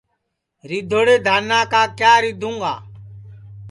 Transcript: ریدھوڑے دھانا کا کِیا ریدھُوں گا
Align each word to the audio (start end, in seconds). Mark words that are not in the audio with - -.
ریدھوڑے 0.69 1.15
دھانا 1.25 1.59
کا 1.71 1.81
کِیا 1.97 2.13
ریدھُوں 2.23 2.55
گا 2.61 2.73